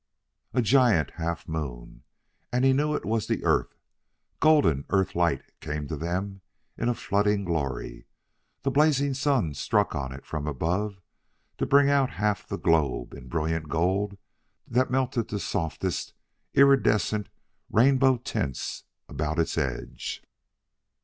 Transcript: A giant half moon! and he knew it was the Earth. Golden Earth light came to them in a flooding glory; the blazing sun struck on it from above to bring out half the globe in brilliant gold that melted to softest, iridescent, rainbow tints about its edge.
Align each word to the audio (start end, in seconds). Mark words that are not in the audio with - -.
A 0.55 0.63
giant 0.63 1.11
half 1.17 1.47
moon! 1.47 2.01
and 2.51 2.65
he 2.65 2.73
knew 2.73 2.95
it 2.95 3.05
was 3.05 3.27
the 3.27 3.43
Earth. 3.45 3.77
Golden 4.39 4.83
Earth 4.89 5.13
light 5.13 5.43
came 5.59 5.87
to 5.89 5.95
them 5.95 6.41
in 6.75 6.89
a 6.89 6.95
flooding 6.95 7.45
glory; 7.45 8.07
the 8.63 8.71
blazing 8.71 9.13
sun 9.13 9.53
struck 9.53 9.93
on 9.93 10.11
it 10.11 10.25
from 10.25 10.47
above 10.47 10.99
to 11.59 11.67
bring 11.67 11.87
out 11.87 12.09
half 12.17 12.47
the 12.47 12.57
globe 12.57 13.13
in 13.13 13.27
brilliant 13.27 13.69
gold 13.69 14.17
that 14.67 14.89
melted 14.89 15.29
to 15.29 15.37
softest, 15.37 16.15
iridescent, 16.55 17.29
rainbow 17.69 18.17
tints 18.17 18.85
about 19.07 19.37
its 19.37 19.55
edge. 19.55 20.23